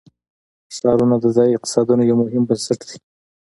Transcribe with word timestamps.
ښارونه 0.75 1.15
د 1.19 1.25
ځایي 1.35 1.55
اقتصادونو 1.55 2.03
یو 2.09 2.15
مهم 2.23 2.43
بنسټ 2.49 2.79
دی. 2.87 2.97